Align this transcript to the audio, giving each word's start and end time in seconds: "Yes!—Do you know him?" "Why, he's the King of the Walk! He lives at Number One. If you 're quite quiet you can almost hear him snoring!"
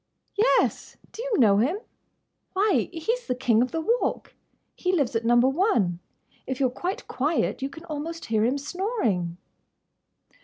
"Yes!—Do 0.33 1.21
you 1.21 1.37
know 1.37 1.57
him?" 1.57 1.77
"Why, 2.53 2.89
he's 2.91 3.27
the 3.27 3.35
King 3.35 3.61
of 3.61 3.69
the 3.69 3.81
Walk! 3.81 4.33
He 4.75 4.91
lives 4.91 5.15
at 5.15 5.23
Number 5.25 5.47
One. 5.47 5.99
If 6.47 6.59
you 6.59 6.65
're 6.65 6.71
quite 6.71 7.07
quiet 7.07 7.61
you 7.61 7.69
can 7.69 7.85
almost 7.85 8.25
hear 8.25 8.43
him 8.43 8.57
snoring!" 8.57 9.37